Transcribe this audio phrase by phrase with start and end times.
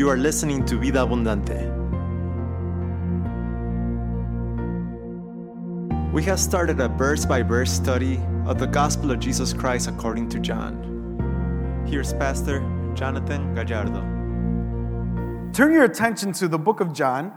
[0.00, 1.60] You are listening to Vida Abundante.
[6.10, 10.30] We have started a verse by verse study of the Gospel of Jesus Christ according
[10.30, 11.84] to John.
[11.86, 12.60] Here's Pastor
[12.94, 14.00] Jonathan Gallardo.
[15.52, 17.34] Turn your attention to the book of John,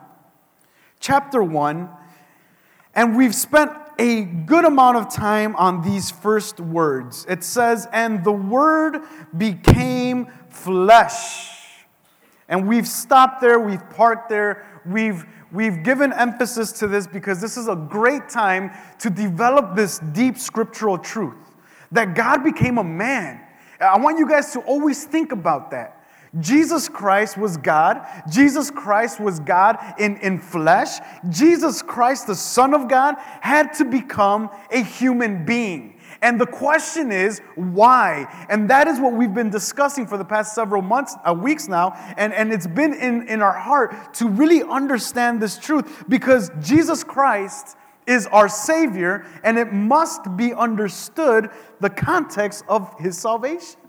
[1.02, 1.90] chapter 1,
[2.96, 7.26] and we've spent a good amount of time on these first words.
[7.28, 9.02] It says, And the Word
[9.36, 11.53] became flesh.
[12.50, 17.58] And we've stopped there, we've parked there, we've, we've given emphasis to this because this
[17.58, 21.36] is a great time to develop this deep scriptural truth
[21.92, 23.40] that God became a man.
[23.80, 26.04] I want you guys to always think about that.
[26.40, 28.06] Jesus Christ was God.
[28.32, 30.98] Jesus Christ was God in, in flesh.
[31.30, 35.93] Jesus Christ, the Son of God, had to become a human being.
[36.24, 38.46] And the question is, why?
[38.50, 41.92] And that is what we've been discussing for the past several months, uh, weeks now.
[42.16, 47.04] And, and it's been in, in our heart to really understand this truth because Jesus
[47.04, 47.76] Christ
[48.08, 51.50] is our Savior, and it must be understood
[51.82, 53.82] the context of His salvation.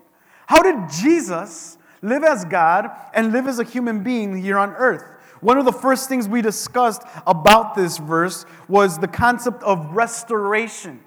[0.47, 5.05] How did Jesus live as God and live as a human being here on earth?
[5.41, 11.04] One of the first things we discussed about this verse was the concept of restoration.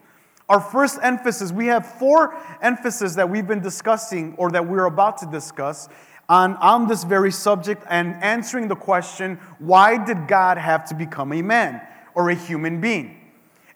[0.50, 5.18] Our first emphasis, we have four emphases that we've been discussing or that we're about
[5.18, 5.90] to discuss
[6.30, 11.34] on, on this very subject and answering the question why did God have to become
[11.34, 11.82] a man
[12.16, 13.18] or a human being?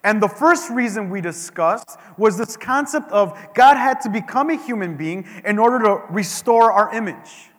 [0.04, 4.56] And the first reason we discussed was this concept of God had to become a
[4.56, 7.51] human being in order to restore our image.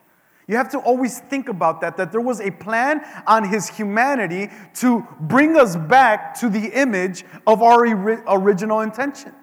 [0.47, 4.50] You have to always think about that, that there was a plan on his humanity
[4.75, 7.85] to bring us back to the image of our
[8.27, 9.33] original intention.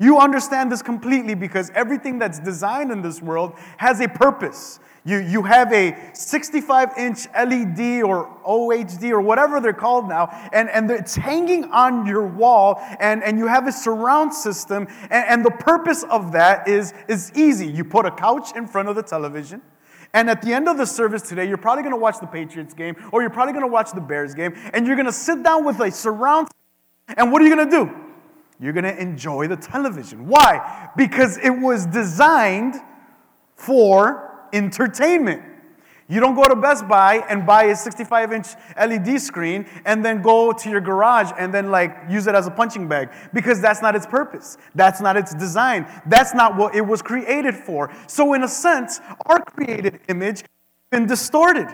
[0.00, 4.80] You understand this completely because everything that's designed in this world has a purpose.
[5.04, 10.68] You, you have a 65 inch LED or OHD or whatever they're called now, and,
[10.68, 15.44] and it's hanging on your wall, and, and you have a surround system, and, and
[15.44, 17.66] the purpose of that is, is easy.
[17.66, 19.62] You put a couch in front of the television,
[20.12, 22.74] and at the end of the service today, you're probably going to watch the Patriots
[22.74, 25.42] game or you're probably going to watch the Bears game and you're going to sit
[25.42, 26.48] down with a surround.
[27.08, 27.90] And what are you going to do?
[28.60, 30.26] You're going to enjoy the television.
[30.26, 30.90] Why?
[30.96, 32.74] Because it was designed
[33.54, 35.42] for entertainment.
[36.10, 40.20] You don't go to Best Buy and buy a 65 inch LED screen and then
[40.22, 43.80] go to your garage and then like use it as a punching bag because that's
[43.80, 44.58] not its purpose.
[44.74, 45.86] That's not its design.
[46.06, 47.92] That's not what it was created for.
[48.08, 50.48] So, in a sense, our created image has
[50.90, 51.68] been distorted.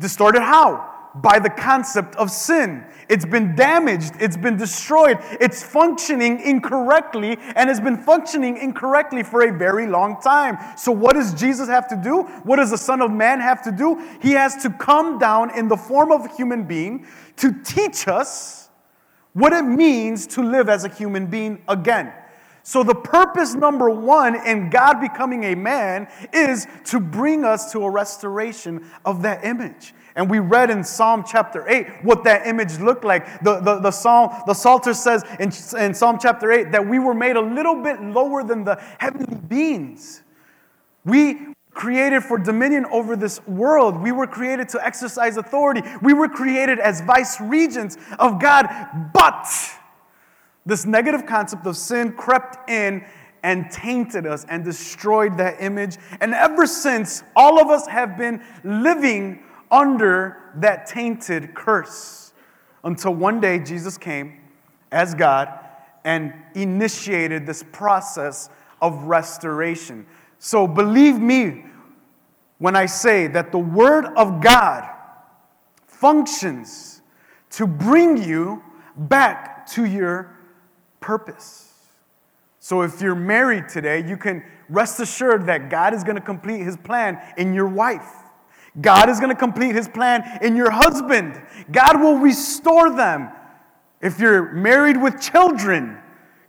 [0.00, 0.91] Distorted how?
[1.16, 2.84] By the concept of sin.
[3.08, 9.42] It's been damaged, it's been destroyed, it's functioning incorrectly, and has been functioning incorrectly for
[9.42, 10.56] a very long time.
[10.76, 12.22] So, what does Jesus have to do?
[12.44, 14.02] What does the Son of Man have to do?
[14.22, 17.06] He has to come down in the form of a human being
[17.36, 18.70] to teach us
[19.34, 22.12] what it means to live as a human being again.
[22.64, 27.84] So, the purpose number one in God becoming a man is to bring us to
[27.84, 29.94] a restoration of that image.
[30.14, 33.42] And we read in Psalm chapter 8 what that image looked like.
[33.42, 37.14] The, the, the, Psalm, the Psalter says in, in Psalm chapter 8 that we were
[37.14, 40.22] made a little bit lower than the heavenly beings.
[41.04, 44.00] We created for dominion over this world.
[44.00, 45.82] We were created to exercise authority.
[46.02, 48.68] We were created as vice regents of God.
[49.14, 49.46] But
[50.66, 53.04] this negative concept of sin crept in
[53.42, 55.96] and tainted us and destroyed that image.
[56.20, 62.32] And ever since, all of us have been living under that tainted curse
[62.84, 64.38] until one day Jesus came
[64.92, 65.48] as God
[66.04, 68.50] and initiated this process
[68.80, 70.06] of restoration.
[70.38, 71.64] So believe me
[72.58, 74.88] when I say that the Word of God
[75.86, 77.00] functions
[77.50, 78.62] to bring you
[78.96, 80.36] back to your
[81.00, 81.72] purpose.
[82.58, 86.62] So if you're married today, you can rest assured that God is going to complete
[86.62, 88.21] His plan in your wife.
[88.80, 91.40] God is going to complete his plan in your husband.
[91.70, 93.30] God will restore them.
[94.00, 95.98] If you're married with children,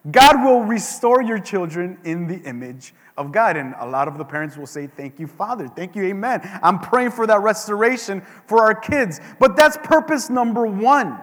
[0.10, 3.58] God will restore your children in the image of God.
[3.58, 5.68] And a lot of the parents will say, Thank you, Father.
[5.68, 6.42] Thank you, Amen.
[6.64, 9.20] I'm praying for that restoration for our kids.
[9.40, 11.20] But that's purpose number one.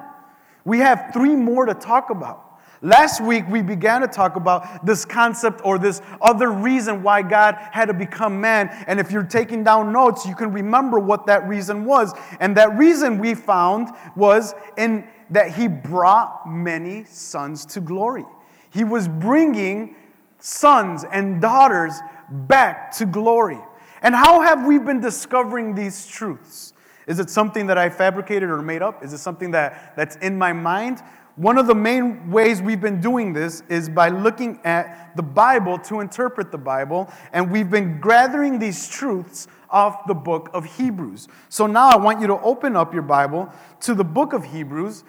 [0.65, 2.50] We have three more to talk about.
[2.83, 7.57] Last week, we began to talk about this concept or this other reason why God
[7.73, 8.69] had to become man.
[8.87, 12.15] And if you're taking down notes, you can remember what that reason was.
[12.41, 18.25] And that reason we found was in that he brought many sons to glory.
[18.71, 19.95] He was bringing
[20.39, 21.93] sons and daughters
[22.31, 23.59] back to glory.
[24.03, 26.73] And how have we been discovering these truths?
[27.07, 29.05] Is it something that I fabricated or made up?
[29.05, 31.03] Is it something that, that's in my mind?
[31.41, 35.79] One of the main ways we've been doing this is by looking at the Bible
[35.79, 41.29] to interpret the Bible, and we've been gathering these truths off the book of Hebrews.
[41.49, 43.51] So now I want you to open up your Bible
[43.81, 45.03] to the book of Hebrews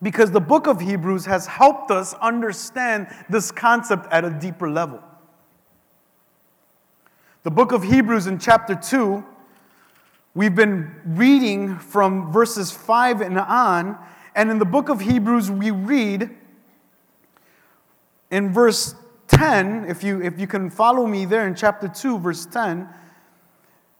[0.00, 5.02] because the book of Hebrews has helped us understand this concept at a deeper level.
[7.42, 9.24] The book of Hebrews in chapter 2,
[10.36, 13.98] we've been reading from verses 5 and on,
[14.38, 16.30] and in the book of Hebrews, we read
[18.30, 18.94] in verse
[19.26, 22.88] 10, if you, if you can follow me there in chapter 2, verse 10,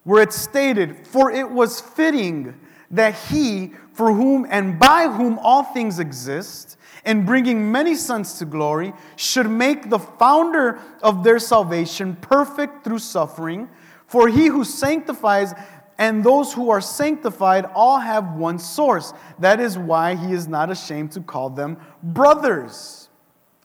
[0.05, 2.55] where it's stated, For it was fitting
[2.93, 8.45] that he, for whom and by whom all things exist, in bringing many sons to
[8.45, 13.69] glory, should make the founder of their salvation perfect through suffering.
[14.07, 15.53] For he who sanctifies
[15.99, 19.13] and those who are sanctified all have one source.
[19.41, 23.09] That is why he is not ashamed to call them brothers.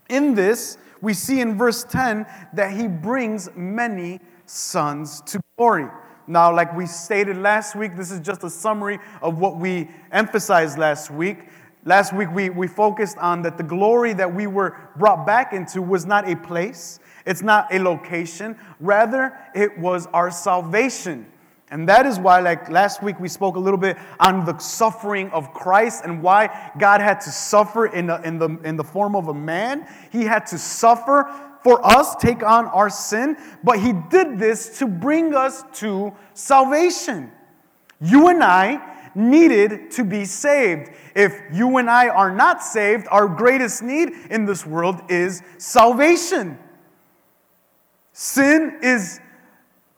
[0.10, 5.88] In this, we see in verse 10 that he brings many sons to glory.
[6.26, 10.78] Now, like we stated last week, this is just a summary of what we emphasized
[10.78, 11.50] last week.
[11.86, 15.82] Last week, we, we focused on that the glory that we were brought back into
[15.82, 21.26] was not a place, it's not a location, rather, it was our salvation.
[21.74, 25.32] And that is why, like last week, we spoke a little bit on the suffering
[25.32, 29.16] of Christ and why God had to suffer in the, in the, in the form
[29.16, 29.88] of a man.
[30.12, 31.28] He had to suffer
[31.64, 37.32] for us, take on our sin, but He did this to bring us to salvation.
[38.00, 40.92] You and I needed to be saved.
[41.16, 46.60] If you and I are not saved, our greatest need in this world is salvation.
[48.12, 49.20] Sin is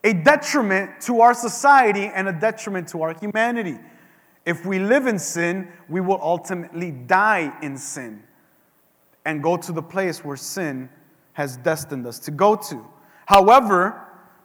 [0.05, 3.79] a detriment to our society and a detriment to our humanity.
[4.45, 8.21] If we live in sin, we will ultimately die in sin
[9.25, 10.89] and go to the place where sin
[11.33, 12.85] has destined us to go to.
[13.25, 13.99] However,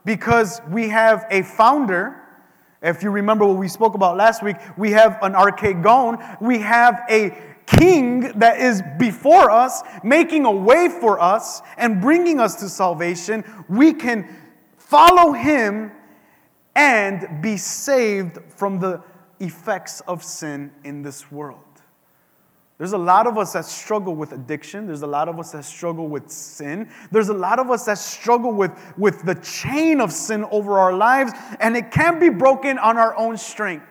[0.07, 2.17] because we have a founder,
[2.81, 7.03] if you remember what we spoke about last week, we have an archegon, we have
[7.11, 7.37] a
[7.67, 13.45] king that is before us, making a way for us and bringing us to salvation.
[13.69, 14.27] We can
[14.91, 15.93] follow him
[16.75, 19.01] and be saved from the
[19.39, 21.61] effects of sin in this world.
[22.77, 24.87] There's a lot of us that struggle with addiction.
[24.87, 26.89] There's a lot of us that struggle with sin.
[27.13, 30.95] There's a lot of us that struggle with, with the chain of sin over our
[30.95, 33.87] lives, and it can't be broken on our own strength.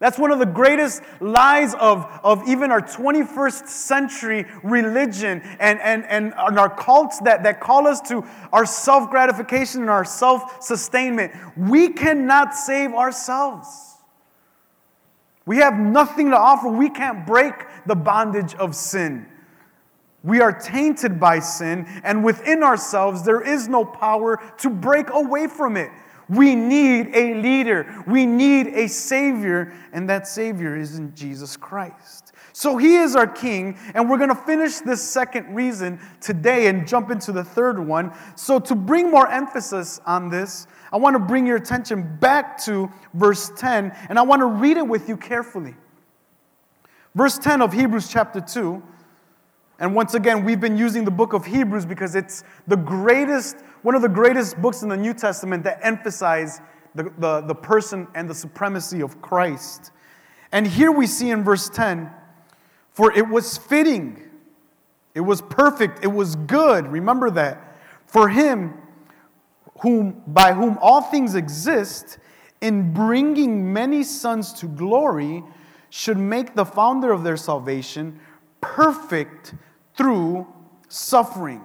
[0.00, 6.06] That's one of the greatest lies of, of even our 21st century religion and, and,
[6.06, 10.62] and, and our cults that, that call us to our self gratification and our self
[10.62, 11.32] sustainment.
[11.54, 13.68] We cannot save ourselves.
[15.44, 16.68] We have nothing to offer.
[16.68, 17.52] We can't break
[17.84, 19.26] the bondage of sin.
[20.22, 25.46] We are tainted by sin, and within ourselves, there is no power to break away
[25.46, 25.90] from it.
[26.30, 32.32] We need a leader, we need a Savior, and that Savior is in Jesus Christ.
[32.52, 36.86] So He is our King, and we're going to finish this second reason today and
[36.86, 38.12] jump into the third one.
[38.36, 42.88] So, to bring more emphasis on this, I want to bring your attention back to
[43.12, 45.74] verse 10, and I want to read it with you carefully.
[47.14, 48.80] Verse 10 of Hebrews chapter 2.
[49.80, 53.94] And once again, we've been using the book of Hebrews because it's the greatest, one
[53.94, 56.60] of the greatest books in the New Testament that emphasize
[56.94, 59.90] the, the, the person and the supremacy of Christ.
[60.52, 62.10] And here we see in verse 10
[62.92, 64.20] for it was fitting,
[65.14, 66.86] it was perfect, it was good.
[66.86, 67.78] Remember that.
[68.06, 68.74] For him,
[69.80, 72.18] whom, by whom all things exist,
[72.60, 75.42] in bringing many sons to glory,
[75.88, 78.20] should make the founder of their salvation
[78.60, 79.54] perfect
[80.00, 80.46] through
[80.88, 81.60] suffering.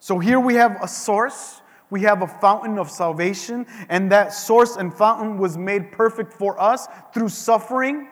[0.00, 4.74] So here we have a source, we have a fountain of salvation, and that source
[4.74, 8.08] and fountain was made perfect for us through suffering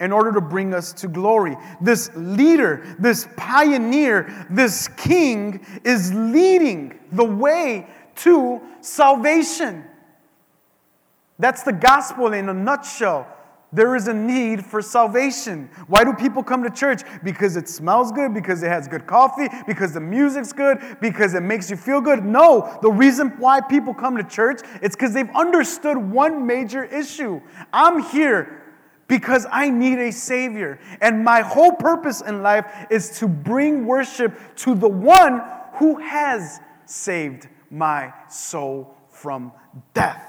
[0.00, 1.58] in order to bring us to glory.
[1.82, 9.84] This leader, this pioneer, this king is leading the way to salvation.
[11.38, 13.26] That's the gospel in a nutshell.
[13.72, 15.70] There is a need for salvation.
[15.86, 17.02] Why do people come to church?
[17.22, 21.42] Because it smells good, because it has good coffee, because the music's good, because it
[21.42, 22.24] makes you feel good?
[22.24, 27.40] No, the reason why people come to church is because they've understood one major issue.
[27.72, 28.60] I'm here
[29.06, 30.80] because I need a Savior.
[31.00, 35.42] And my whole purpose in life is to bring worship to the one
[35.74, 39.52] who has saved my soul from
[39.94, 40.26] death.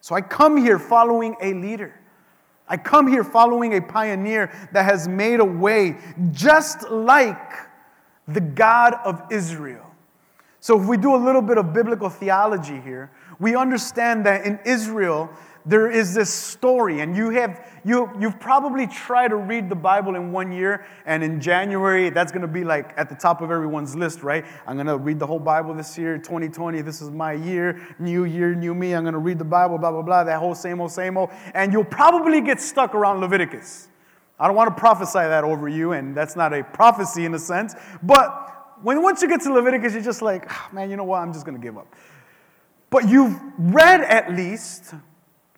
[0.00, 1.94] So I come here following a leader.
[2.68, 5.96] I come here following a pioneer that has made a way
[6.32, 7.52] just like
[8.26, 9.84] the God of Israel.
[10.60, 14.58] So, if we do a little bit of biblical theology here, we understand that in
[14.64, 15.30] Israel,
[15.68, 20.16] there is this story, and you have you you've probably tried to read the Bible
[20.16, 23.50] in one year, and in January that's going to be like at the top of
[23.50, 24.46] everyone's list, right?
[24.66, 26.80] I'm going to read the whole Bible this year, 2020.
[26.80, 28.94] This is my year, new year, new me.
[28.94, 30.24] I'm going to read the Bible, blah blah blah.
[30.24, 33.88] That whole same old same old, and you'll probably get stuck around Leviticus.
[34.40, 37.38] I don't want to prophesy that over you, and that's not a prophecy in a
[37.38, 38.48] sense, but
[38.82, 41.18] when once you get to Leviticus, you're just like, oh, man, you know what?
[41.18, 41.92] I'm just going to give up.
[42.90, 44.94] But you've read at least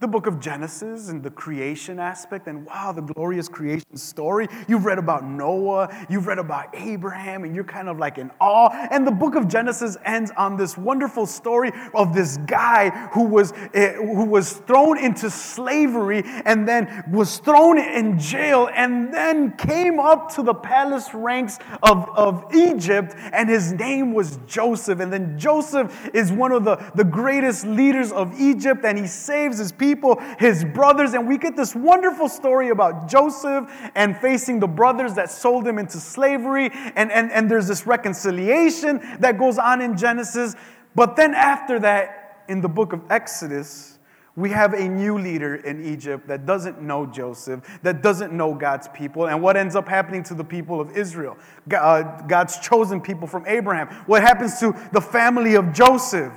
[0.00, 4.48] the book of Genesis and the creation aspect, and wow, the glorious creation story.
[4.66, 8.70] You've read about Noah, you've read about Abraham, and you're kind of like in awe.
[8.90, 13.52] And the book of Genesis ends on this wonderful story of this guy who was,
[13.52, 20.00] uh, who was thrown into slavery and then was thrown in jail and then came
[20.00, 25.00] up to the palace ranks of, of Egypt, and his name was Joseph.
[25.00, 29.58] And then Joseph is one of the, the greatest leaders of Egypt, and he saves
[29.58, 34.60] his people people, his brothers, and we get this wonderful story about Joseph and facing
[34.60, 36.70] the brothers that sold him into slavery.
[36.94, 40.54] And, and, and there's this reconciliation that goes on in Genesis.
[40.94, 43.98] But then after that, in the book of Exodus,
[44.36, 48.88] we have a new leader in Egypt that doesn't know Joseph, that doesn't know God's
[48.88, 49.26] people.
[49.26, 51.36] And what ends up happening to the people of Israel?
[51.76, 53.88] Uh, God's chosen people from Abraham.
[54.06, 56.32] What happens to the family of Joseph?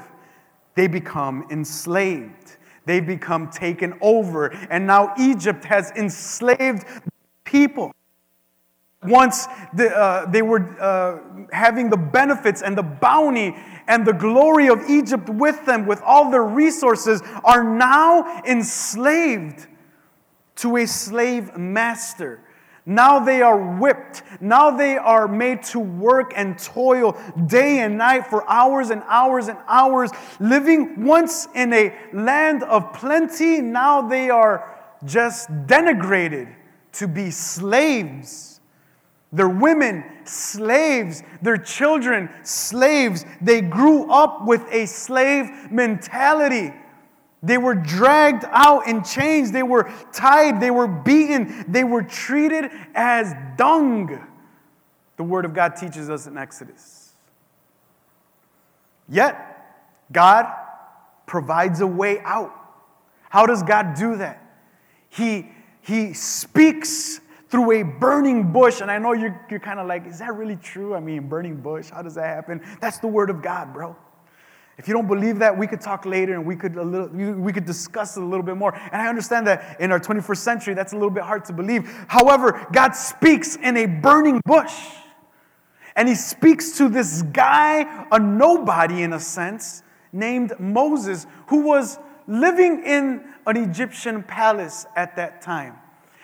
[0.75, 2.57] They become enslaved.
[2.85, 4.47] They become taken over.
[4.47, 6.85] And now Egypt has enslaved
[7.43, 7.91] people.
[9.03, 11.19] Once the, uh, they were uh,
[11.51, 13.55] having the benefits and the bounty
[13.87, 19.67] and the glory of Egypt with them, with all their resources, are now enslaved
[20.55, 22.39] to a slave master.
[22.85, 24.23] Now they are whipped.
[24.41, 29.47] Now they are made to work and toil day and night for hours and hours
[29.47, 33.61] and hours, living once in a land of plenty.
[33.61, 34.69] Now they are
[35.05, 36.53] just denigrated
[36.93, 38.59] to be slaves.
[39.31, 41.23] Their women, slaves.
[41.41, 43.25] Their children, slaves.
[43.41, 46.73] They grew up with a slave mentality.
[47.43, 49.51] They were dragged out in chains.
[49.51, 50.61] They were tied.
[50.61, 51.65] They were beaten.
[51.67, 54.25] They were treated as dung.
[55.17, 57.11] The Word of God teaches us in Exodus.
[59.09, 59.37] Yet,
[60.11, 60.47] God
[61.25, 62.53] provides a way out.
[63.29, 64.41] How does God do that?
[65.09, 65.49] He,
[65.81, 67.19] he speaks
[67.49, 68.79] through a burning bush.
[68.79, 70.95] And I know you're, you're kind of like, is that really true?
[70.95, 72.61] I mean, burning bush, how does that happen?
[72.79, 73.97] That's the Word of God, bro.
[74.77, 77.53] If you don't believe that, we could talk later and we could, a little, we
[77.53, 78.73] could discuss it a little bit more.
[78.73, 81.87] And I understand that in our 21st century, that's a little bit hard to believe.
[82.07, 84.73] However, God speaks in a burning bush.
[85.95, 91.99] And he speaks to this guy, a nobody in a sense, named Moses, who was
[92.27, 95.75] living in an Egyptian palace at that time.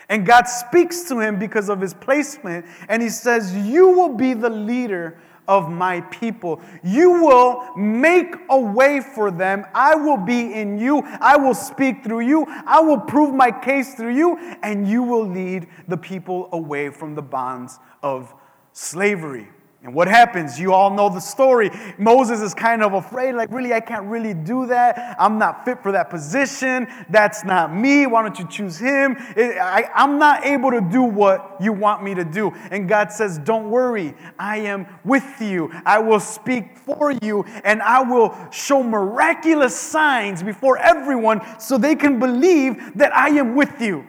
[0.08, 4.34] And God speaks to him because of his placement, and he says, You will be
[4.34, 6.62] the leader of my people.
[6.84, 9.66] You will make a way for them.
[9.74, 11.02] I will be in you.
[11.20, 12.46] I will speak through you.
[12.48, 17.16] I will prove my case through you, and you will lead the people away from
[17.16, 18.34] the bonds of
[18.74, 19.50] slavery.
[19.82, 20.60] And what happens?
[20.60, 21.72] You all know the story.
[21.98, 25.16] Moses is kind of afraid, like, really, I can't really do that.
[25.18, 26.86] I'm not fit for that position.
[27.10, 28.06] That's not me.
[28.06, 29.16] Why don't you choose him?
[29.38, 32.52] I, I'm not able to do what you want me to do.
[32.72, 34.16] And God says, Don't worry.
[34.38, 35.72] I am with you.
[35.86, 41.96] I will speak for you, and I will show miraculous signs before everyone so they
[41.96, 44.06] can believe that I am with you.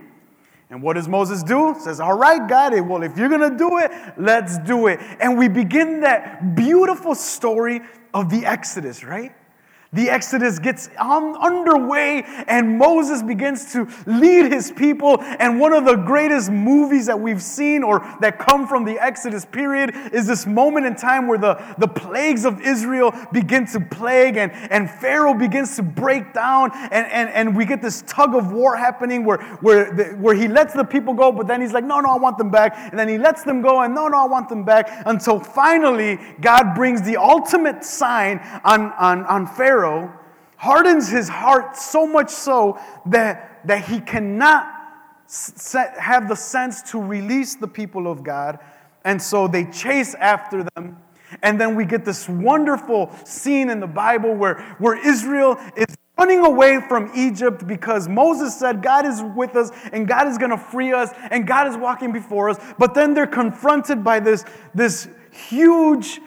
[0.71, 1.75] And what does Moses do?
[1.81, 5.01] Says, All right, God, well, if you're going to do it, let's do it.
[5.21, 7.81] And we begin that beautiful story
[8.15, 9.33] of the Exodus, right?
[9.93, 15.21] The Exodus gets on, underway, and Moses begins to lead his people.
[15.21, 19.45] And one of the greatest movies that we've seen or that come from the Exodus
[19.45, 24.37] period is this moment in time where the, the plagues of Israel begin to plague,
[24.37, 28.53] and, and Pharaoh begins to break down, and, and, and we get this tug of
[28.53, 31.85] war happening where, where, the, where he lets the people go, but then he's like,
[31.85, 32.77] No, no, I want them back.
[32.77, 35.03] And then he lets them go, and no, no, I want them back.
[35.05, 40.13] Until finally, God brings the ultimate sign on, on, on Pharaoh Pharaoh
[40.57, 44.71] hardens his heart so much so that, that he cannot
[45.27, 48.59] set, have the sense to release the people of God.
[49.07, 50.99] And so they chase after them.
[51.43, 56.45] And then we get this wonderful scene in the Bible where, where Israel is running
[56.45, 60.59] away from Egypt because Moses said, God is with us and God is going to
[60.59, 62.59] free us and God is walking before us.
[62.79, 64.45] But then they're confronted by this,
[64.75, 66.21] this huge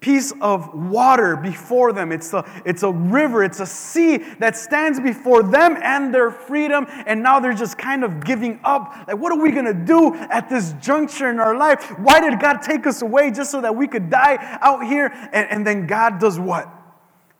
[0.00, 2.10] piece of water before them.
[2.10, 6.86] It's a, it's a river, it's a sea that stands before them and their freedom.
[7.06, 8.94] And now they're just kind of giving up.
[9.06, 11.84] Like, what are we going to do at this juncture in our life?
[11.98, 15.12] Why did God take us away just so that we could die out here?
[15.32, 16.68] And, and then God does what?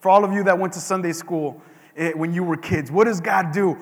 [0.00, 1.62] For all of you that went to Sunday school
[1.96, 3.76] eh, when you were kids, what does God do?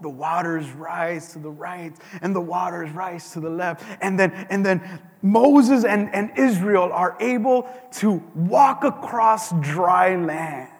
[0.00, 3.84] The waters rise to the right and the waters rise to the left.
[4.00, 10.70] And then, and then Moses and, and Israel are able to walk across dry land.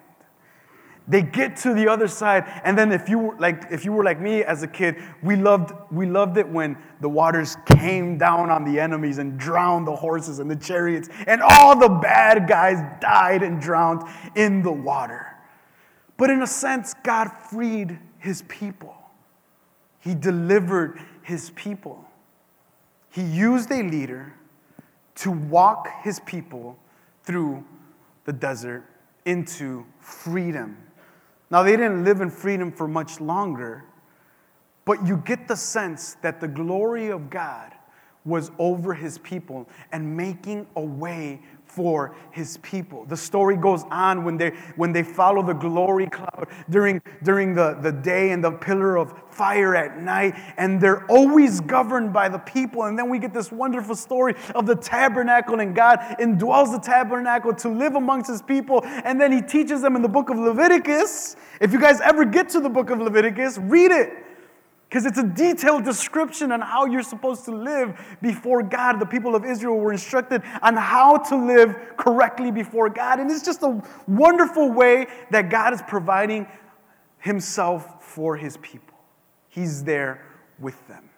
[1.09, 4.05] They get to the other side, and then if you were like if you were
[4.05, 8.51] like me as a kid, we loved we loved it when the waters came down
[8.51, 12.77] on the enemies and drowned the horses and the chariots, and all the bad guys
[13.01, 14.03] died and drowned
[14.37, 15.35] in the water.
[16.19, 18.98] But in a sense, God freed his people.
[20.01, 22.05] He delivered his people.
[23.11, 24.35] He used a leader
[25.17, 26.79] to walk his people
[27.25, 27.65] through
[28.25, 28.85] the desert
[29.25, 30.77] into freedom.
[31.51, 33.85] Now, they didn't live in freedom for much longer,
[34.85, 37.73] but you get the sense that the glory of God
[38.25, 41.41] was over his people and making a way
[41.79, 43.05] for his people.
[43.05, 47.79] The story goes on when they, when they follow the glory cloud during, during the,
[47.81, 52.41] the day and the pillar of fire at night, and they're always governed by the
[52.41, 52.83] people.
[52.83, 57.55] And then we get this wonderful story of the tabernacle, and God indwells the tabernacle
[57.55, 58.81] to live amongst his people.
[58.85, 61.37] And then he teaches them in the book of Leviticus.
[61.61, 64.28] If you guys ever get to the book of Leviticus, read it.
[64.89, 68.99] Because it's a detailed description on how you're supposed to live before God.
[68.99, 73.21] The people of Israel were instructed on how to live correctly before God.
[73.21, 76.47] And it's just a wonderful way that God is providing
[77.19, 78.99] Himself for His people.
[79.49, 80.25] He's there
[80.59, 81.11] with them.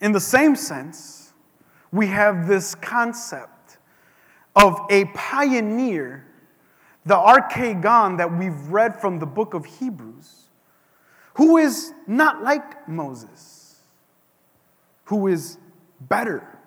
[0.00, 1.32] In the same sense,
[1.90, 3.78] we have this concept
[4.54, 6.24] of a pioneer,
[7.04, 10.45] the archegon that we've read from the book of Hebrews
[11.36, 13.82] who is not like Moses,
[15.04, 15.58] who is
[16.00, 16.58] better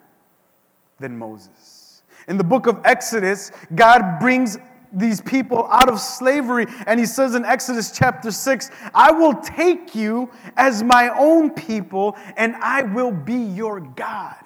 [1.00, 2.02] than Moses.
[2.28, 4.58] In the book of Exodus, God brings
[4.92, 9.94] these people out of slavery, and he says in Exodus chapter 6, I will take
[9.96, 14.44] you as my own people, and I will be your God,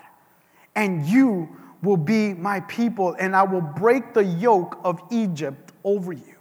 [0.74, 6.14] and you will be my people, and I will break the yoke of Egypt over
[6.14, 6.34] you.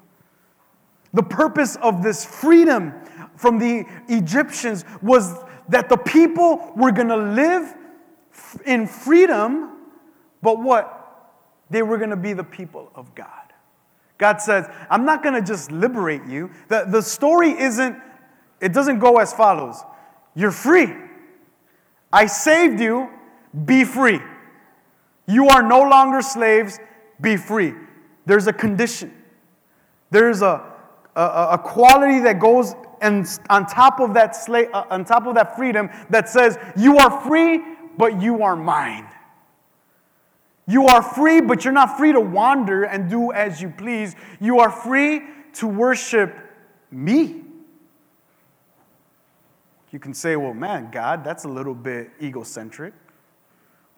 [1.14, 2.94] The purpose of this freedom
[3.36, 5.34] from the Egyptians was
[5.70, 7.74] that the people were going to live
[8.66, 9.72] in freedom,
[10.42, 11.00] but what?
[11.70, 13.28] They were going to be the people of God.
[14.18, 16.52] God says, I'm not going to just liberate you.
[16.68, 17.98] The, the story isn't,
[18.62, 19.84] it doesn't go as follows
[20.36, 20.94] You're free.
[22.12, 23.10] I saved you,
[23.66, 24.20] be free.
[25.26, 26.80] You are no longer slaves,
[27.20, 27.74] be free.
[28.26, 29.14] There's a condition,
[30.12, 30.64] there's a,
[31.16, 35.36] a, a quality that goes and on top of that slave, uh, on top of
[35.36, 37.62] that freedom that says you are free
[37.98, 39.08] but you are mine.
[40.66, 44.16] You are free but you're not free to wander and do as you please.
[44.40, 45.22] You are free
[45.56, 46.34] to worship
[46.90, 47.42] me.
[49.92, 52.94] You can say well man god that's a little bit egocentric.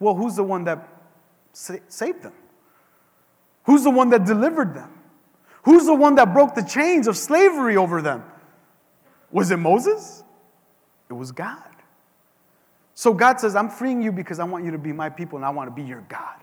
[0.00, 0.88] Well who's the one that
[1.52, 2.34] saved them?
[3.64, 4.90] Who's the one that delivered them?
[5.62, 8.24] Who's the one that broke the chains of slavery over them
[9.30, 10.22] was it Moses?
[11.08, 11.70] It was God.
[12.94, 15.44] So God says, I'm freeing you because I want you to be my people and
[15.44, 16.36] I want to be your God.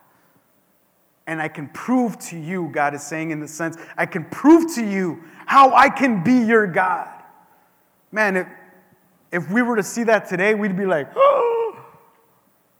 [1.25, 4.73] And I can prove to you, God is saying in the sense, I can prove
[4.75, 7.09] to you how I can be your God.
[8.11, 8.47] Man, if,
[9.31, 11.52] if we were to see that today, we'd be like, oh,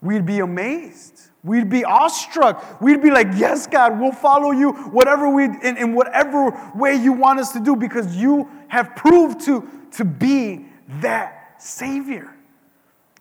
[0.03, 1.29] we'd be amazed.
[1.43, 2.81] We'd be awestruck.
[2.81, 7.11] We'd be like, Yes, God, we'll follow you whatever we in, in whatever way you
[7.11, 10.65] want us to do because you have proved to, to be
[11.01, 12.33] that Savior.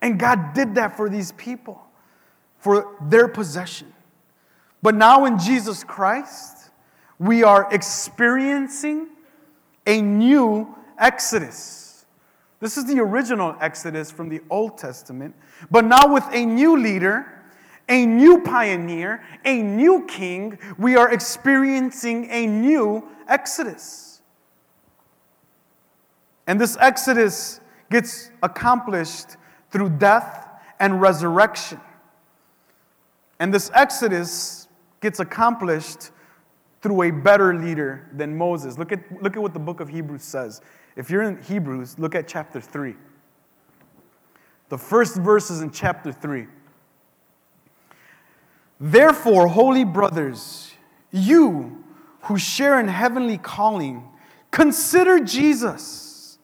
[0.01, 1.81] And God did that for these people,
[2.59, 3.92] for their possession.
[4.83, 6.71] But now in Jesus Christ,
[7.18, 9.09] we are experiencing
[9.87, 11.82] a new Exodus.
[12.62, 15.35] This is the original Exodus from the Old Testament,
[15.68, 17.42] but now with a new leader,
[17.88, 24.22] a new pioneer, a new king, we are experiencing a new Exodus.
[26.46, 29.37] And this exodus gets accomplished
[29.72, 30.48] through death
[30.79, 31.81] and resurrection.
[33.40, 34.68] And this exodus
[35.01, 36.12] gets accomplished
[36.81, 38.79] through a better leader than Moses.
[38.79, 40.61] Look at, look at what the book of Hebrews says.
[40.96, 42.94] If you're in Hebrews, look at chapter 3.
[44.68, 46.46] The first verses in chapter 3.
[48.81, 50.72] Therefore, holy brothers,
[51.11, 51.85] you
[52.22, 54.09] who share in heavenly calling,
[54.50, 56.38] consider Jesus,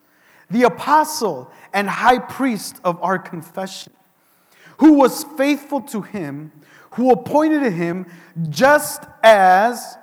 [0.51, 3.93] the apostle and high priest of our confession,
[4.79, 6.53] who was faithful to him,
[6.93, 8.07] who appointed him
[8.49, 9.99] just as,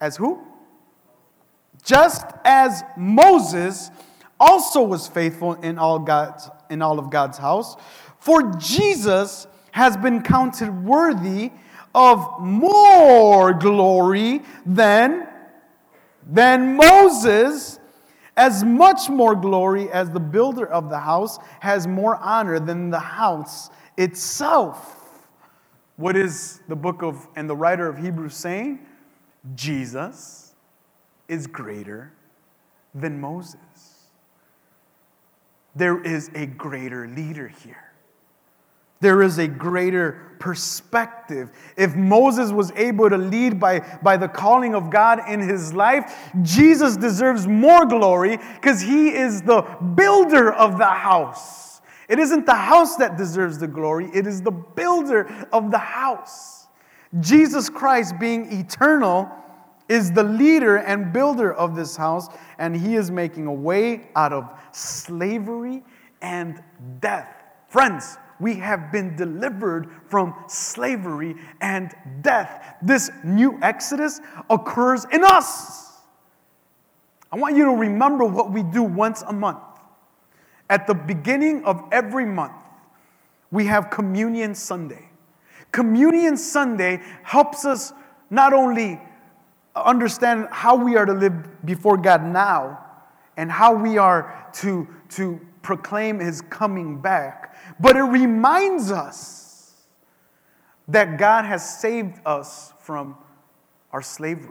[0.00, 0.40] as who?
[1.84, 3.90] Just as Moses
[4.38, 7.76] also was faithful in all God's in all of God's house.
[8.18, 11.50] For Jesus has been counted worthy
[11.94, 15.28] of more glory than,
[16.26, 17.78] than Moses,
[18.36, 22.98] as much more glory as the builder of the house has more honor than the
[22.98, 25.28] house itself.
[25.96, 28.86] What is the book of and the writer of Hebrews saying?
[29.54, 30.41] Jesus
[31.32, 32.12] is greater
[32.94, 33.56] than Moses.
[35.74, 37.92] There is a greater leader here.
[39.00, 41.50] There is a greater perspective.
[41.76, 46.30] If Moses was able to lead by, by the calling of God in his life,
[46.42, 49.62] Jesus deserves more glory because he is the
[49.96, 51.80] builder of the house.
[52.08, 56.68] It isn't the house that deserves the glory, it is the builder of the house.
[57.20, 59.30] Jesus Christ, being eternal,
[59.88, 64.32] is the leader and builder of this house, and he is making a way out
[64.32, 65.82] of slavery
[66.20, 66.62] and
[67.00, 67.28] death.
[67.68, 72.76] Friends, we have been delivered from slavery and death.
[72.82, 76.00] This new Exodus occurs in us.
[77.30, 79.62] I want you to remember what we do once a month.
[80.68, 82.52] At the beginning of every month,
[83.50, 85.08] we have Communion Sunday.
[85.70, 87.92] Communion Sunday helps us
[88.28, 89.00] not only
[89.74, 92.84] understand how we are to live before God now
[93.36, 99.74] and how we are to, to proclaim His coming back, but it reminds us
[100.88, 103.16] that God has saved us from
[103.92, 104.50] our slavery.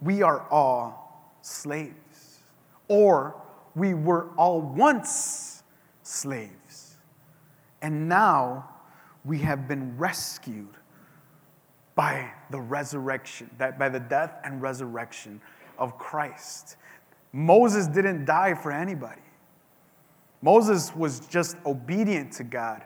[0.00, 2.40] We are all slaves,
[2.88, 3.36] or
[3.74, 5.62] we were all once
[6.02, 6.96] slaves.
[7.82, 8.70] And now
[9.24, 10.76] we have been rescued
[11.94, 15.40] by the resurrection, that by the death and resurrection
[15.78, 16.76] of Christ.
[17.32, 19.20] Moses didn't die for anybody.
[20.42, 22.82] Moses was just obedient to God.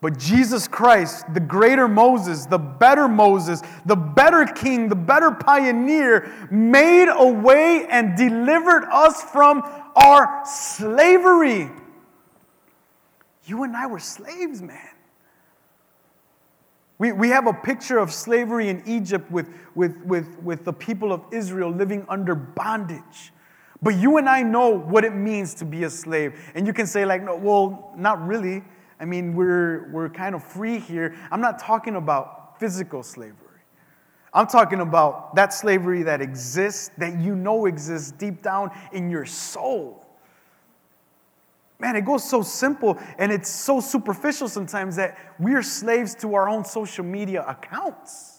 [0.00, 6.48] But Jesus Christ, the greater Moses, the better Moses, the better king, the better pioneer,
[6.50, 9.62] made a way and delivered us from
[9.94, 11.70] our slavery.
[13.44, 14.91] You and I were slaves, man.
[17.02, 21.12] We, we have a picture of slavery in Egypt with, with, with, with the people
[21.12, 23.32] of Israel living under bondage.
[23.82, 26.38] But you and I know what it means to be a slave.
[26.54, 28.62] And you can say, like, no, well, not really.
[29.00, 31.16] I mean, we're, we're kind of free here.
[31.32, 33.34] I'm not talking about physical slavery.
[34.32, 39.26] I'm talking about that slavery that exists, that you know exists deep down in your
[39.26, 40.01] soul.
[41.82, 46.36] Man, it goes so simple and it's so superficial sometimes that we are slaves to
[46.36, 48.38] our own social media accounts.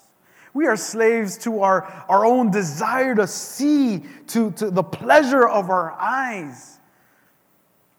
[0.53, 5.69] We are slaves to our, our own desire to see, to, to the pleasure of
[5.69, 6.79] our eyes.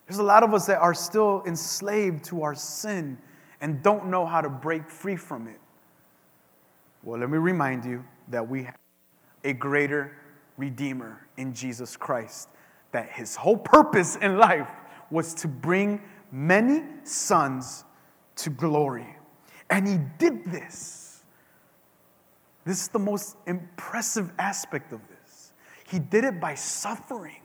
[0.06, 3.18] There's a lot of us that are still enslaved to our sin
[3.60, 5.60] and don't know how to break free from it.
[7.02, 8.78] Well, let me remind you that we have
[9.44, 10.16] a greater
[10.56, 12.48] Redeemer in Jesus Christ,
[12.92, 14.68] that his whole purpose in life
[15.10, 17.84] was to bring many sons
[18.36, 19.16] to glory.
[19.70, 21.04] And he did this
[22.64, 25.52] this is the most impressive aspect of this.
[25.86, 27.40] He did it by suffering.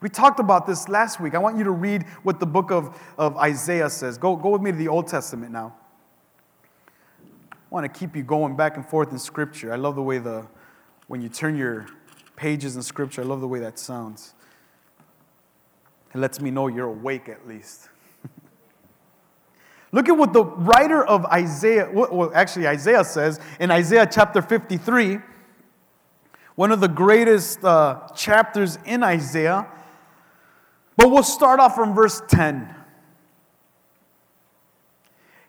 [0.00, 1.34] We talked about this last week.
[1.34, 4.18] I want you to read what the book of, of Isaiah says.
[4.18, 5.74] Go, go with me to the Old Testament now.
[7.50, 9.72] I want to keep you going back and forth in Scripture.
[9.72, 10.46] I love the way the,
[11.06, 11.86] when you turn your
[12.36, 14.34] pages in Scripture, I love the way that sounds.
[16.14, 17.88] It lets me know you're awake at least.
[19.92, 25.18] Look at what the writer of Isaiah, well, actually, Isaiah says in Isaiah chapter 53,
[26.56, 29.66] one of the greatest uh, chapters in Isaiah.
[30.96, 32.74] But we'll start off from verse 10.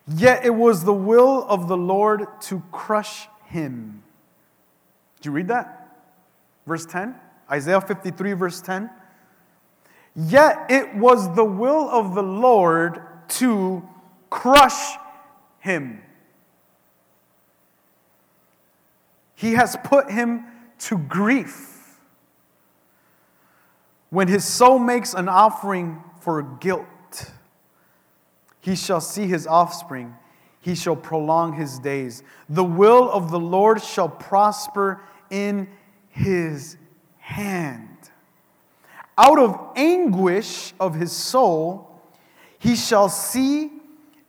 [0.06, 4.02] Yet it was the will of the Lord to crush him.
[5.16, 5.96] Did you read that?
[6.66, 7.14] Verse 10?
[7.50, 8.90] Isaiah 53, verse 10.
[10.14, 13.86] Yet it was the will of the Lord to
[14.30, 14.96] crush
[15.60, 16.02] him.
[19.34, 20.44] He has put him
[20.80, 22.00] to grief.
[24.10, 27.32] When his soul makes an offering for guilt,
[28.60, 30.14] he shall see his offspring,
[30.60, 32.22] he shall prolong his days.
[32.48, 35.68] The will of the Lord shall prosper in
[36.10, 36.76] his
[37.18, 37.87] hand.
[39.18, 42.00] Out of anguish of his soul,
[42.58, 43.72] he shall see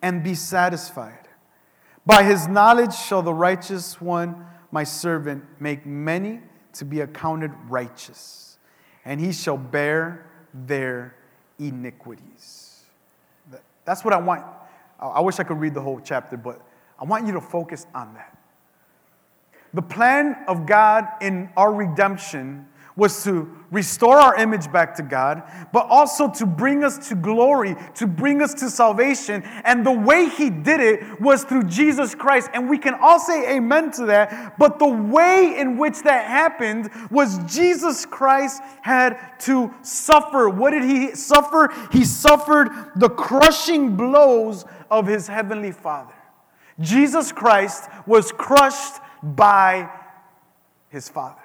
[0.02, 1.28] and be satisfied.
[2.06, 6.41] By his knowledge shall the righteous one my servant, make many
[6.73, 8.58] to be accounted righteous,
[9.06, 11.15] and he shall bear their
[11.58, 12.84] iniquities.
[13.86, 14.45] That's what I want.
[14.99, 16.62] I wish I could read the whole chapter, but
[16.99, 18.38] I want you to focus on that.
[19.73, 22.67] The plan of God in our redemption
[23.00, 27.76] was to restore our image back to God, but also to bring us to glory,
[27.96, 29.42] to bring us to salvation.
[29.64, 32.50] And the way He did it was through Jesus Christ.
[32.54, 34.58] And we can all say amen to that.
[34.60, 40.50] But the way in which that happened was Jesus Christ had to suffer.
[40.50, 41.74] What did He suffer?
[41.92, 46.14] He suffered the crushing blows of His Heavenly Father.
[46.80, 49.90] Jesus Christ was crushed by
[50.90, 51.38] His Father.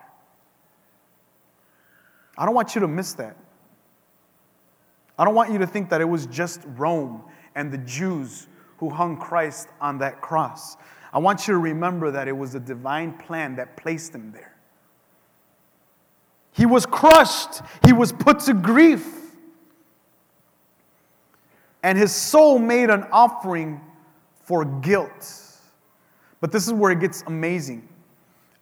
[2.37, 3.37] I don't want you to miss that.
[5.19, 7.23] I don't want you to think that it was just Rome
[7.55, 10.77] and the Jews who hung Christ on that cross.
[11.13, 14.55] I want you to remember that it was a divine plan that placed him there.
[16.53, 19.07] He was crushed, he was put to grief.
[21.83, 23.81] And his soul made an offering
[24.43, 25.45] for guilt.
[26.41, 27.89] But this is where it gets amazing.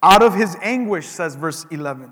[0.03, 2.11] Out of his anguish, says verse 11,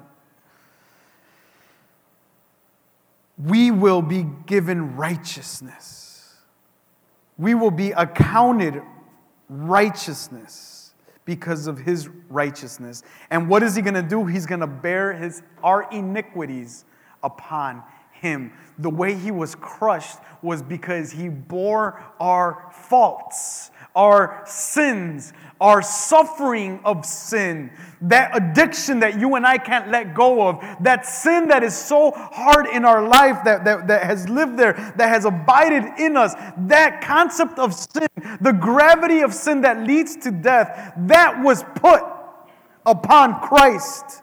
[3.44, 6.36] we will be given righteousness.
[7.38, 8.82] We will be accounted
[9.48, 10.92] righteousness
[11.24, 13.02] because of his righteousness.
[13.30, 14.26] And what is he going to do?
[14.26, 16.84] He's going to bear his our iniquities
[17.22, 18.52] upon him.
[18.78, 26.80] The way he was crushed was because he bore our faults our sins, our suffering
[26.84, 27.70] of sin,
[28.02, 32.12] that addiction that you and I can't let go of, that sin that is so
[32.12, 36.34] hard in our life that, that, that has lived there, that has abided in us,
[36.56, 38.08] that concept of sin,
[38.40, 42.02] the gravity of sin that leads to death, that was put
[42.86, 44.22] upon Christ.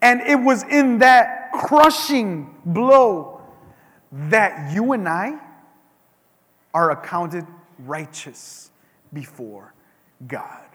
[0.00, 3.40] And it was in that crushing blow
[4.12, 5.40] that you and I
[6.72, 7.46] are accounted
[7.78, 8.70] righteous
[9.12, 9.74] before
[10.26, 10.66] God.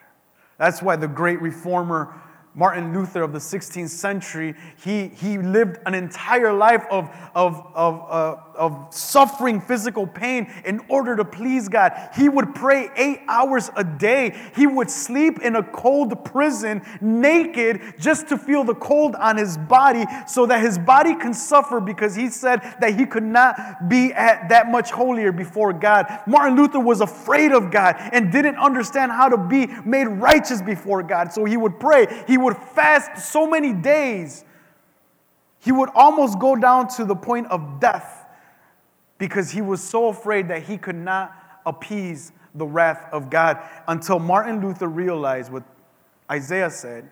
[0.57, 2.13] That's why the great reformer
[2.55, 8.05] Martin Luther of the 16th century, he, he lived an entire life of, of, of,
[8.09, 11.93] uh, of suffering physical pain in order to please God.
[12.15, 14.35] He would pray eight hours a day.
[14.55, 19.57] He would sleep in a cold prison naked just to feel the cold on his
[19.57, 24.12] body so that his body can suffer because he said that he could not be
[24.13, 26.21] at that much holier before God.
[26.25, 31.03] Martin Luther was afraid of God and didn't understand how to be made righteous before
[31.03, 31.31] God.
[31.31, 32.07] So he would pray.
[32.27, 34.43] He would fast so many days.
[35.60, 38.25] He would almost go down to the point of death
[39.17, 44.17] because he was so afraid that he could not appease the wrath of God until
[44.17, 45.63] Martin Luther realized what
[46.32, 47.10] Isaiah said,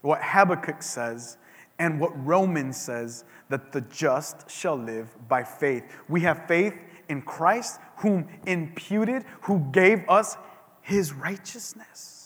[0.00, 1.36] what Habakkuk says,
[1.78, 5.84] and what Romans says that the just shall live by faith.
[6.08, 6.74] We have faith
[7.08, 10.36] in Christ, whom imputed, who gave us
[10.82, 12.23] his righteousness.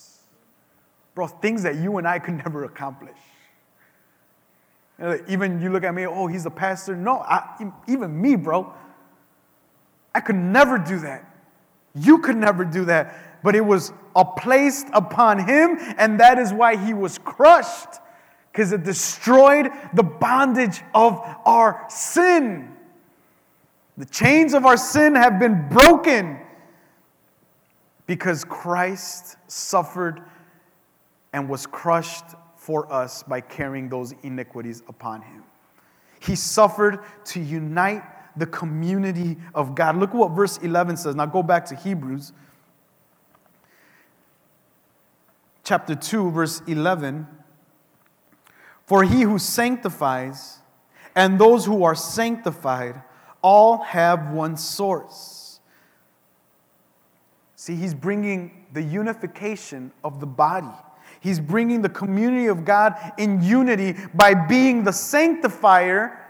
[1.18, 3.16] Bro, things that you and I could never accomplish.
[5.26, 6.94] Even you look at me, oh, he's a pastor.
[6.94, 8.72] No, I, even me, bro.
[10.14, 11.28] I could never do that.
[11.92, 13.40] You could never do that.
[13.42, 13.92] But it was
[14.37, 17.98] placed upon him, and that is why he was crushed,
[18.52, 22.76] because it destroyed the bondage of our sin.
[23.96, 26.38] The chains of our sin have been broken
[28.07, 30.22] because Christ suffered
[31.32, 32.24] and was crushed
[32.56, 35.42] for us by carrying those iniquities upon him.
[36.20, 38.02] He suffered to unite
[38.36, 39.96] the community of God.
[39.96, 41.14] Look what verse 11 says.
[41.14, 42.32] Now go back to Hebrews
[45.68, 47.26] chapter 2, verse 11.
[48.86, 50.60] For he who sanctifies
[51.14, 53.02] and those who are sanctified
[53.42, 55.60] all have one source.
[57.54, 60.74] See, he's bringing the unification of the body.
[61.20, 66.26] He's bringing the community of God in unity by being the sanctifier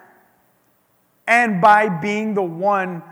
[1.27, 3.03] and by being the one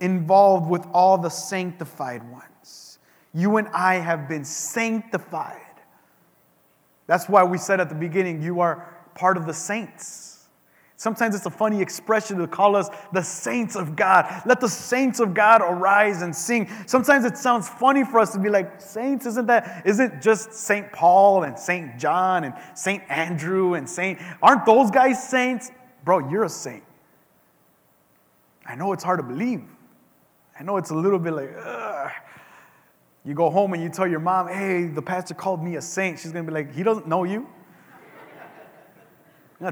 [0.00, 2.98] involved with all the sanctified ones.
[3.32, 5.60] You and I have been sanctified
[7.06, 10.31] That's why we said at the beginning, you are part of the saints.
[11.02, 14.42] Sometimes it's a funny expression to call us the saints of God.
[14.46, 16.70] Let the saints of God arise and sing.
[16.86, 20.92] Sometimes it sounds funny for us to be like, saints, isn't that, isn't just St.
[20.92, 21.98] Paul and St.
[21.98, 23.02] John and St.
[23.08, 25.72] Andrew and Saint, aren't those guys saints?
[26.04, 26.84] Bro, you're a saint.
[28.64, 29.64] I know it's hard to believe.
[30.56, 32.12] I know it's a little bit like, ugh.
[33.24, 36.20] You go home and you tell your mom, hey, the pastor called me a saint.
[36.20, 37.48] She's going to be like, he doesn't know you.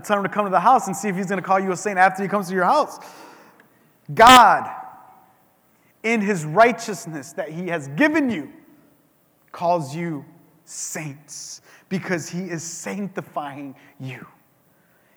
[0.04, 1.72] Tell him to come to the house and see if he's going to call you
[1.72, 2.98] a saint after he comes to your house.
[4.14, 4.70] God,
[6.02, 8.52] in his righteousness that he has given you,
[9.52, 10.24] calls you
[10.64, 14.26] saints because he is sanctifying you.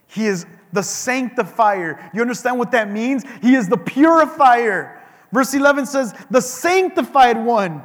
[0.07, 2.09] He is the sanctifier.
[2.13, 3.23] You understand what that means?
[3.41, 5.01] He is the purifier.
[5.31, 7.83] Verse 11 says, the sanctified one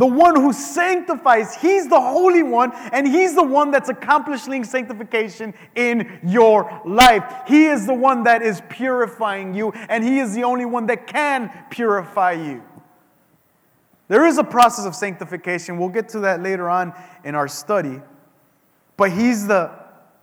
[0.00, 5.52] the one who sanctifies, he's the Holy One, and he's the one that's accomplishing sanctification
[5.74, 7.22] in your life.
[7.46, 11.06] He is the one that is purifying you, and he is the only one that
[11.06, 12.62] can purify you.
[14.08, 15.76] There is a process of sanctification.
[15.76, 18.00] We'll get to that later on in our study.
[18.96, 19.70] But he's the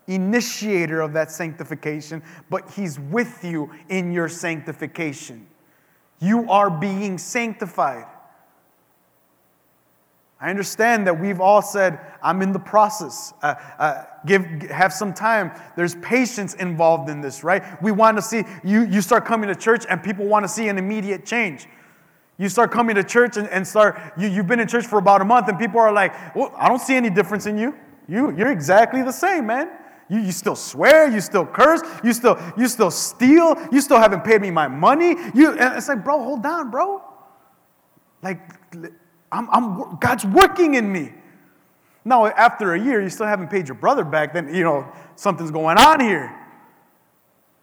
[0.08, 5.46] initiator of that sanctification, but he's with you in your sanctification.
[6.20, 8.08] You are being sanctified.
[10.40, 13.34] I understand that we've all said, I'm in the process.
[13.42, 15.52] Uh, uh, give, have some time.
[15.76, 17.82] There's patience involved in this, right?
[17.82, 20.68] We want to see, you, you start coming to church and people want to see
[20.68, 21.68] an immediate change.
[22.38, 25.22] You start coming to church and, and start, you, you've been in church for about
[25.22, 27.76] a month and people are like, well, I don't see any difference in you.
[28.08, 29.72] you you're exactly the same, man.
[30.08, 34.24] You, you still swear, you still curse, you still, you still steal, you still haven't
[34.24, 35.16] paid me my money.
[35.34, 37.02] You, and it's like, bro, hold on, bro.
[38.22, 38.40] Like,
[39.32, 41.14] I'm, I'm, God's working in me.
[42.06, 45.52] Now, after a year, you still haven't paid your brother back, then, you know, something's
[45.52, 46.34] going on here.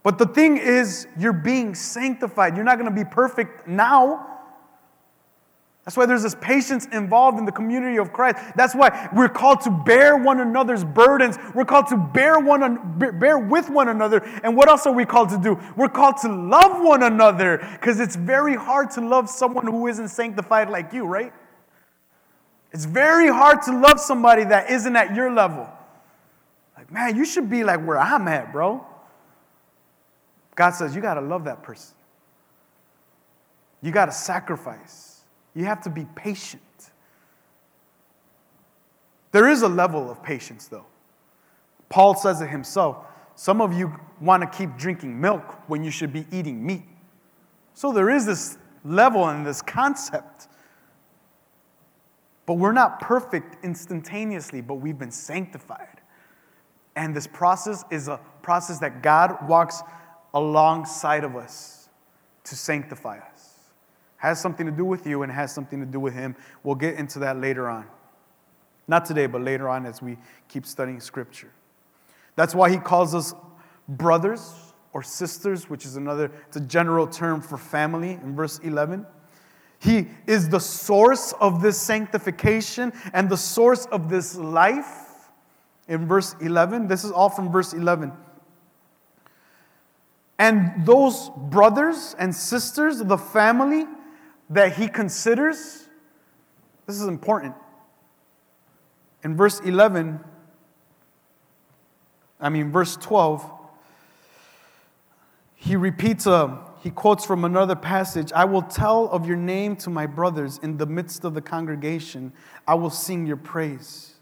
[0.03, 2.55] But the thing is, you're being sanctified.
[2.55, 4.35] You're not going to be perfect now.
[5.85, 8.37] That's why there's this patience involved in the community of Christ.
[8.57, 11.37] That's why we're called to bear one another's burdens.
[11.55, 14.23] We're called to bear one bear with one another.
[14.43, 15.61] And what else are we called to do?
[15.77, 20.09] We're called to love one another because it's very hard to love someone who isn't
[20.09, 21.35] sanctified like you, right?
[22.75, 25.71] It's very hard to love somebody that isn't at your level.
[26.77, 28.85] Like, man, you should be like where I'm at, bro.
[30.57, 31.95] God says, you got to love that person.
[33.81, 35.21] You got to sacrifice.
[35.55, 36.63] You have to be patient.
[39.31, 40.87] There is a level of patience, though.
[41.89, 43.07] Paul says it himself.
[43.37, 46.85] Some of you want to keep drinking milk when you should be eating meat.
[47.73, 50.49] So there is this level and this concept
[52.47, 56.01] but we're not perfect instantaneously, but we've been sanctified.
[56.97, 59.83] And this process is a process that God walks
[60.33, 61.89] alongside of us
[62.45, 63.55] to sanctify us.
[64.17, 66.37] Has something to do with you and has something to do with Him.
[66.63, 67.87] We'll get into that later on.
[68.87, 71.51] Not today, but later on as we keep studying Scripture.
[72.37, 73.35] That's why He calls us
[73.89, 74.55] brothers
[74.93, 79.07] or sisters, which is another, it's a general term for family in verse 11.
[79.85, 85.29] He is the source of this sanctification and the source of this life.
[85.89, 88.11] In verse 11, this is all from verse 11.
[90.39, 93.85] And those brothers and sisters, of the family
[94.49, 95.87] that he considers,
[96.87, 97.55] this is important.
[99.23, 100.19] In verse 11,
[102.41, 103.45] I mean, verse 12,
[105.57, 109.89] he repeats a he quotes from another passage I will tell of your name to
[109.89, 112.31] my brothers in the midst of the congregation.
[112.69, 114.17] I will sing your praise.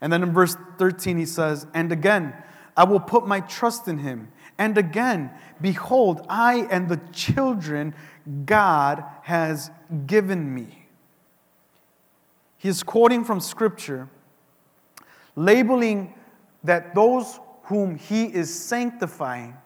[0.00, 2.34] And then in verse 13, he says, And again,
[2.76, 4.32] I will put my trust in him.
[4.58, 7.94] And again, behold, I and the children
[8.44, 9.70] God has
[10.08, 10.88] given me.
[12.58, 14.08] He is quoting from scripture,
[15.36, 16.14] labeling
[16.64, 19.56] that those whom he is sanctifying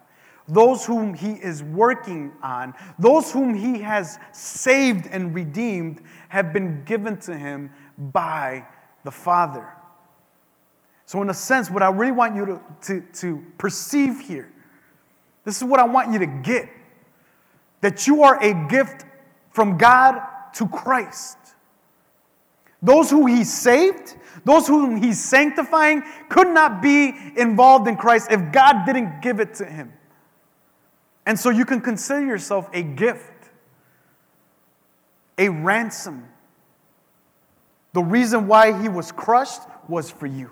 [0.46, 6.84] those whom he is working on, those whom he has saved and redeemed, have been
[6.84, 8.66] given to him by
[9.04, 9.68] the Father.
[11.06, 14.50] So, in a sense, what I really want you to, to, to perceive here,
[15.44, 16.68] this is what I want you to get
[17.80, 19.04] that you are a gift
[19.50, 20.18] from God
[20.54, 21.36] to Christ.
[22.82, 28.52] Those who he saved, those whom he's sanctifying, could not be involved in Christ if
[28.52, 29.92] God didn't give it to him.
[31.26, 33.32] And so you can consider yourself a gift,
[35.38, 36.28] a ransom.
[37.92, 40.50] The reason why he was crushed was for you.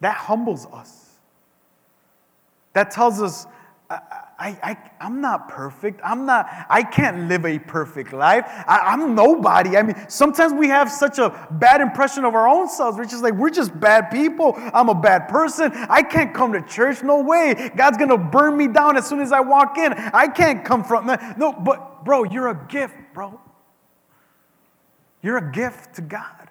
[0.00, 1.12] that humbles us.
[2.74, 3.46] That tells us,
[3.88, 4.00] uh,
[4.36, 6.00] I, I, I, am not perfect.
[6.04, 8.44] I'm not, I can't live a perfect life.
[8.46, 9.76] I, am nobody.
[9.76, 12.98] I mean, sometimes we have such a bad impression of our own selves.
[12.98, 14.54] We're just like, we're just bad people.
[14.56, 15.70] I'm a bad person.
[15.72, 17.02] I can't come to church.
[17.02, 17.70] No way.
[17.76, 19.92] God's going to burn me down as soon as I walk in.
[19.92, 21.38] I can't come from that.
[21.38, 23.40] No, but bro, you're a gift, bro.
[25.22, 26.48] You're a gift to God.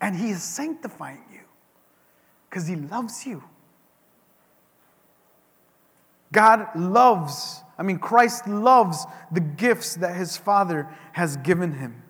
[0.00, 1.40] And He is sanctifying you
[2.50, 3.42] because He loves you.
[6.32, 12.02] God loves, I mean, Christ loves the gifts that his Father has given him.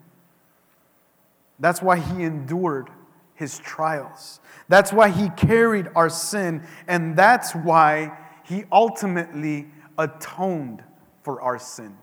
[1.58, 2.88] That's why he endured
[3.34, 4.40] his trials.
[4.68, 6.66] That's why he carried our sin.
[6.86, 9.68] And that's why he ultimately
[9.98, 10.82] atoned
[11.22, 11.96] for our sin.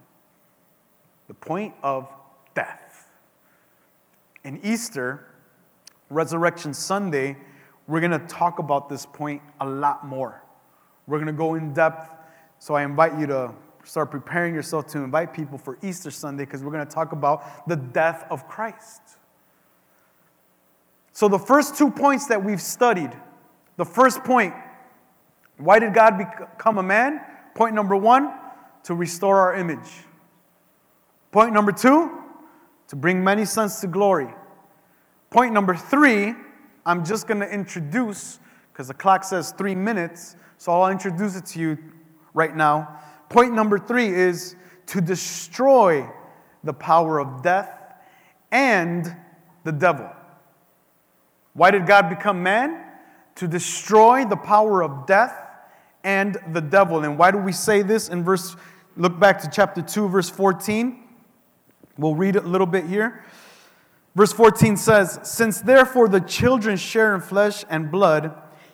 [1.28, 2.09] The point of
[2.55, 3.09] death.
[4.43, 5.26] In Easter,
[6.09, 7.38] Resurrection Sunday,
[7.88, 10.43] we're going to talk about this point a lot more.
[11.10, 12.16] We're going to go in depth.
[12.60, 13.51] So I invite you to
[13.84, 17.68] start preparing yourself to invite people for Easter Sunday because we're going to talk about
[17.68, 19.01] the death of Christ.
[21.12, 23.12] So, the first two points that we've studied
[23.78, 24.53] the first point,
[25.57, 27.22] why did God become a man?
[27.55, 28.32] Point number one,
[28.84, 29.89] to restore our image.
[31.32, 32.12] Point number two,
[32.89, 34.28] to bring many sons to glory.
[35.30, 36.36] Point number three,
[36.86, 38.39] I'm just going to introduce,
[38.72, 41.78] because the clock says three minutes, so I'll introduce it to you
[42.34, 42.99] right now.
[43.30, 44.57] Point number three is
[44.88, 46.05] to destroy
[46.66, 47.72] the power of death
[48.51, 49.16] and
[49.64, 50.12] the devil.
[51.53, 52.84] Why did God become man?
[53.36, 55.34] To destroy the power of death
[56.03, 57.05] and the devil.
[57.05, 58.57] And why do we say this in verse,
[58.97, 61.01] look back to chapter 2, verse 14.
[61.97, 63.24] We'll read a little bit here.
[64.14, 68.36] Verse 14 says, Since therefore the children share in flesh and blood,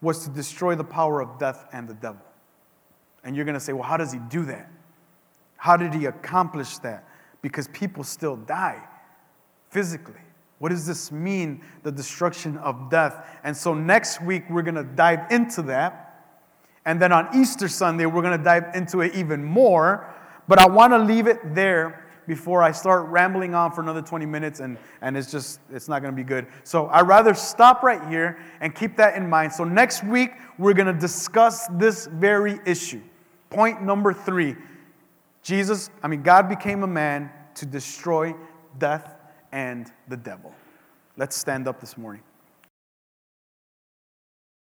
[0.00, 2.22] was to destroy the power of death and the devil.
[3.22, 4.70] And you're going to say, well, how does he do that?
[5.56, 7.06] How did he accomplish that?
[7.42, 8.82] Because people still die
[9.68, 10.20] physically.
[10.58, 13.26] What does this mean, the destruction of death?
[13.44, 16.06] And so next week, we're going to dive into that.
[16.84, 20.14] And then on Easter Sunday, we're going to dive into it even more.
[20.48, 24.24] But I want to leave it there before I start rambling on for another 20
[24.24, 26.46] minutes and, and it's just, it's not going to be good.
[26.62, 29.52] So I'd rather stop right here and keep that in mind.
[29.52, 33.00] So next week, we're going to discuss this very issue.
[33.50, 34.54] Point number three
[35.42, 38.32] Jesus, I mean, God became a man to destroy
[38.78, 39.16] death
[39.50, 40.54] and the devil.
[41.16, 42.22] Let's stand up this morning.